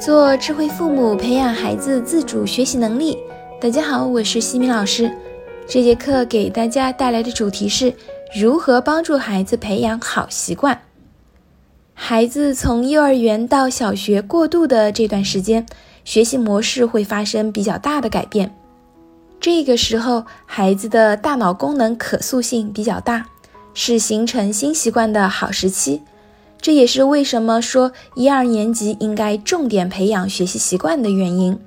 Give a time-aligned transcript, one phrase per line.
[0.00, 3.18] 做智慧父母，培养孩子自主学习能力。
[3.60, 5.14] 大家好，我是西米老师。
[5.68, 7.92] 这节课给大家带来的主题是
[8.34, 10.80] 如何帮助孩子培养好习惯。
[11.92, 15.66] 孩子从幼儿园到小学过渡的这段时间，
[16.02, 18.56] 学习模式会发生比较大的改变。
[19.38, 23.26] 这个时候，孩子的大脑功能可塑性比较大，
[23.74, 26.00] 是形成新习惯的好时期。
[26.60, 31.58] 这也是为什么说一二年级应该重点培养学习习惯的原因。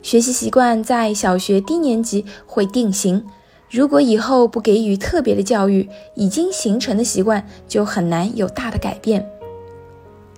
[0.00, 3.24] 学习习惯在小学低年级会定型，
[3.70, 9.26] 如果以后不给予特别的教育，已经形成的习惯就很难有大的改变。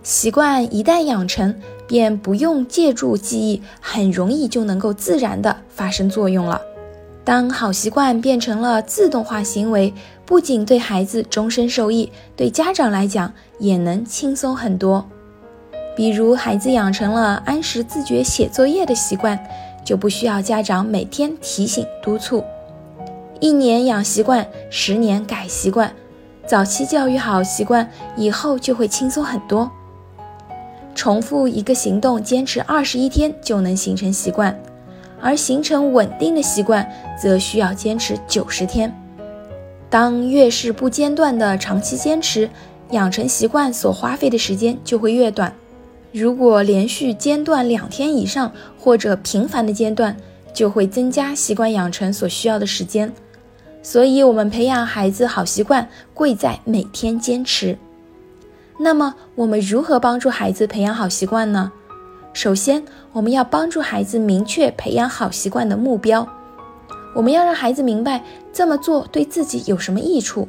[0.02, 1.55] 习惯一旦养成，
[1.86, 6.60] 便不用借助记忆，很容易就能够自然的发生作用了。
[7.24, 9.94] 当好习惯变成了自动化行为，
[10.27, 15.06] 不仅对孩子终身受益，对家长来讲也能轻松很多。
[15.97, 19.39] 比如，孩子养成了按时自觉写作业的习惯，
[19.84, 22.42] 就不需要家长每天提醒督促。
[23.39, 25.92] 一年养习惯，十年改习惯，
[26.47, 29.70] 早期教育好习惯，以后就会轻松很多。
[30.94, 34.59] 重复一个行动，坚持二十一天就能形成习惯。
[35.20, 36.86] 而形成稳定的习惯，
[37.20, 38.94] 则需要坚持九十天。
[39.95, 42.50] 当越是不间断的长期坚持，
[42.91, 45.55] 养成习惯所花费的时间就会越短。
[46.11, 50.17] 如果连续间断两天以上，或者频繁的间断，
[50.53, 53.12] 就会增加习惯养成所需要的时间。
[53.84, 57.78] 所以，我们培养孩子好习惯，贵在每天坚持。
[58.81, 61.70] 那么，我们如何帮助孩子培养好习惯呢？
[62.33, 66.28] 首先，我们要帮助孩子明确培养好习惯的目标。
[67.14, 70.48] 我们要让孩子明白这么做对自己有什么益处。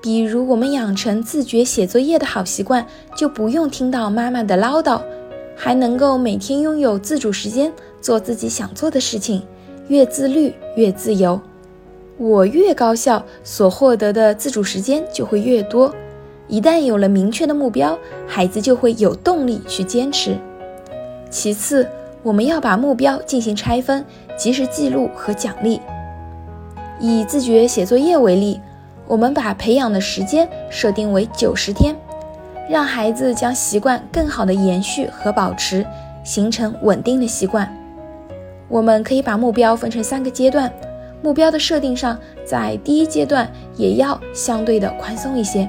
[0.00, 2.86] 比如，我们养成自觉写作业的好习惯，
[3.16, 5.00] 就不用听到妈妈的唠叨，
[5.56, 9.42] 还能够每天拥有自主时间，做自己想做的事情。
[9.88, 11.40] 越自律越自由，
[12.18, 15.94] 我越高效，所获得的自主时间就会越多。
[16.46, 20.36] 一旦有了明确的目标，孩子就会有动力去坚持。
[21.30, 21.88] 其次，
[22.22, 24.04] 我们要把目标进行拆分，
[24.38, 25.78] 及时记录和奖励。
[26.98, 28.60] 以自觉写作业为例，
[29.06, 31.94] 我们把培养的时间设定为九十天，
[32.70, 35.84] 让孩子将习惯更好的延续和保持，
[36.24, 37.70] 形成稳定的习惯。
[38.68, 40.70] 我们可以把目标分成三个阶段，
[41.22, 45.68] 目标的设定上，在第一阶段也要相对的宽松一些，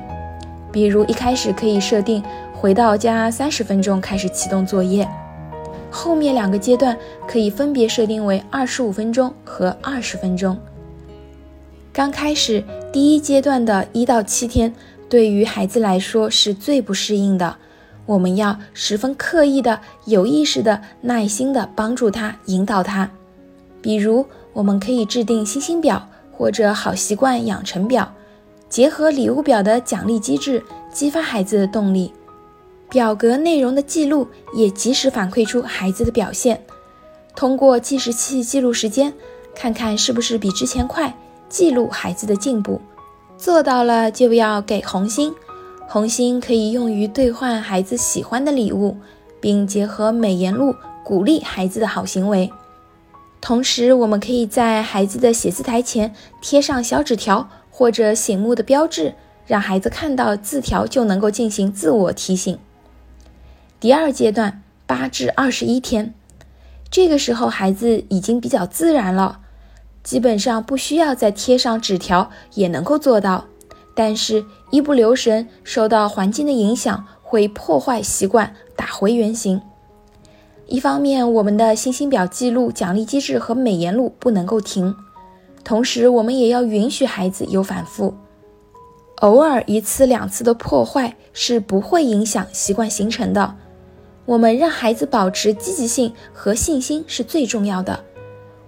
[0.71, 5.07] 比如一开始可以设定回到家三十分钟开始启动作业。
[5.91, 10.57] 后面两个阶段可以分别设定为二十五分钟和二十分钟。
[11.91, 12.63] 刚开始
[12.93, 14.73] 第一阶段的一到七天，
[15.09, 17.57] 对于孩子来说是最不适应的，
[18.05, 23.09] 我们要十分刻意的、有意识的、耐心的帮助他、引导他。
[23.81, 28.13] 比如，我们可以制定星星表或者好习惯养成表，
[28.69, 30.63] 结合礼物表的奖励机制，
[30.93, 32.13] 激发孩子的动力。
[32.89, 36.63] 表格内容的记录也及时反馈出孩子的表现，
[37.35, 39.13] 通过计时器记录时间，
[39.55, 41.15] 看看是不是比之前快，
[41.47, 42.81] 记录孩子的进步。
[43.37, 45.33] 做到了就要给红心，
[45.87, 48.97] 红心可以用于兑换孩子喜欢的礼物，
[49.39, 50.75] 并结合美言录
[51.05, 52.51] 鼓励孩子的好行为。
[53.39, 59.13] 同时，我们可以在孩子的写字台前贴上小纸条或者醒目的标志，
[59.45, 62.57] 让孩子看到字条就能够进行自我提醒。
[63.79, 66.13] 第二阶段八至二十一天，
[66.91, 69.39] 这个时候孩子已经比较自然了，
[70.03, 73.45] 基本上不需要再贴上纸条也能够做到。
[73.95, 79.61] 但是，一不留神，受到环境的影响，会破坏习惯，打回原形。
[80.67, 84.93] 一方面，我们的星星表记录、奖励机制和美言录不能够停；
[85.63, 88.13] 同时，我们也要允许孩子有反复。
[89.21, 93.55] 偶尔一次两次的破坏是不会影响习惯形成的。
[94.29, 97.99] 我们让孩子保持积极性和信心是最重要的。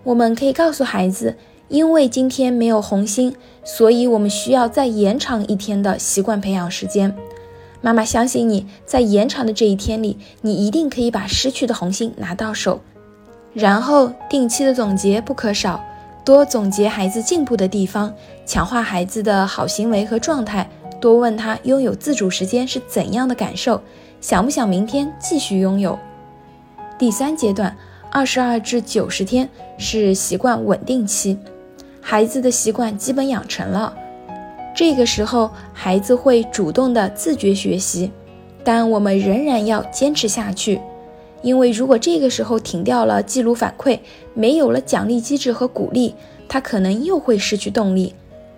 [0.03, 1.35] 我们可以告诉孩子，
[1.67, 7.15] 因为今天没有红心，所以我们需要再延长一天的习惯培养时间。
[7.79, 12.81] 妈妈相信你在延长的这一天里，你一定可以把失去的红心拿到手。
[13.53, 15.79] 然后定期的总结不可少，
[16.25, 18.11] 多总结孩子进步的地方，
[18.47, 20.67] 强化孩子的好行为和状态，
[20.99, 23.79] 多问他拥有自主时间是怎样的感受。
[24.21, 25.97] 想不想明天继续拥有？
[27.00, 27.75] 第三阶段，
[28.12, 31.35] 二十二至九十天是习惯稳定期，
[32.00, 33.91] 孩子的习惯基本养成了。
[34.75, 38.12] 这个时候，孩子会主动的自觉学习，
[38.63, 40.79] 但我们仍然要坚持下去。
[41.41, 43.97] 因为如果这个时候停掉了记录反馈，
[44.35, 46.13] 没有了奖励机制和鼓励，
[46.47, 48.13] 他可能又会失去动力。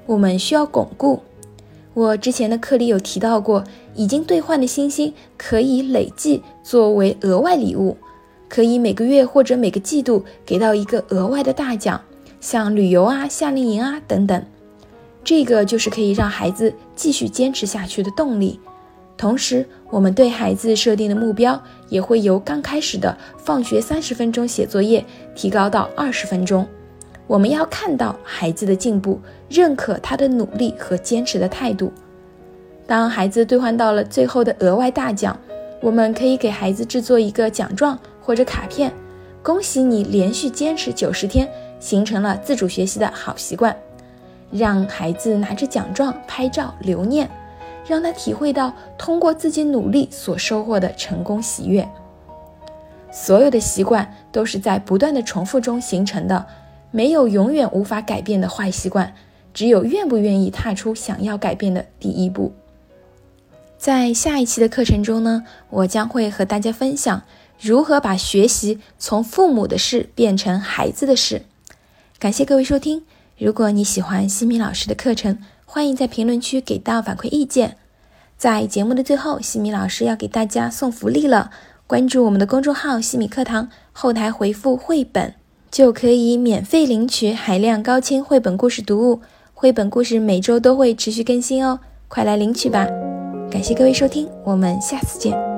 [0.06, 1.22] 我们需要巩固。
[1.94, 3.64] 我之前的课里有提到过，
[3.94, 7.96] 已经兑换的星星可以累计作为额外礼物，
[8.50, 12.02] 可以每个月或者每个季度给到一个额外的大奖，
[12.42, 14.44] 像旅游啊、夏令营啊等等。
[15.24, 18.60] 这个就是可以让孩子继续坚持下去的动力。
[19.16, 25.06] 同时，我们对孩子设定的目标也会由刚开始的放学三十分钟写作业
[25.36, 26.68] 提高到二十分钟。
[27.26, 31.92] 我们要看到孩子的进步，认可他的努力和坚持的态度。
[32.86, 35.38] 当孩子兑换到了最后的额外大奖，
[35.82, 38.92] 我们可以给孩子制作一个奖状或者卡片，
[39.42, 41.50] 恭喜你连续坚持九十天，
[41.80, 43.76] 形成了自主学习的好习惯。
[44.52, 47.28] 让孩子拿着奖状拍照留念，
[47.88, 51.88] 让他体会到通过自己努力所收获的成功喜悦。
[53.12, 56.46] 所有的习惯都是在不断的重复中形成的。
[56.94, 59.16] 没有永远无法改变的坏习惯，
[59.52, 62.54] 只有愿不愿意踏出想要改变的第一步。
[63.80, 67.24] 在下一期的课程中呢，我将会和大家分享
[67.60, 71.42] 如何把学习从父母的事变成孩子的事。
[72.20, 73.04] 感谢各位收听。
[73.40, 77.78] 如果你喜欢西米老师的课程，欢迎在评论区给到反馈意见。
[78.38, 81.50] 在节目的最后，西米老师要给大家送福利了，
[81.88, 85.34] 关注我们的公众号“西米课堂”，后台回复“绘本”。
[85.74, 89.22] 就可以免费领取海量高清绘本故事读物，
[89.56, 92.88] 绘本故事每周都会持续更新哦，快来领取吧！
[93.50, 95.53] 感谢各位收听，我们下次见。